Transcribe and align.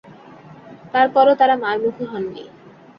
তার 0.93 1.07
পরও 1.15 1.33
তাঁরা 1.39 1.55
মারমুখো 1.57 2.03
হননি। 2.11 2.43